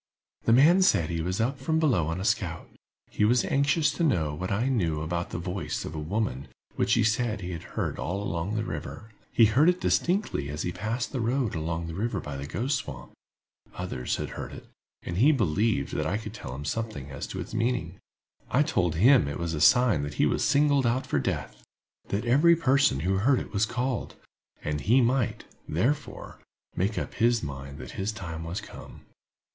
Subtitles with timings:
[0.45, 2.67] "The man said he was up from below on a scout.
[3.11, 6.93] He was anxious to know what I knew about the voice of a woman which
[6.95, 9.11] he said had been heard all along the river.
[9.31, 12.77] He heard it distinctly as he passed the road along the river by the Ghost
[12.79, 13.11] Swamp;
[13.75, 14.65] others had heard it,
[15.03, 16.63] and he believed that I could tell him
[17.11, 17.99] as to its meaning.
[18.49, 22.55] I told him it was a sign that he was singled out for death—that every
[22.55, 24.15] person who heard it was called,
[24.63, 26.39] and he might, therefore,
[26.75, 29.01] make up his mind that his time was come.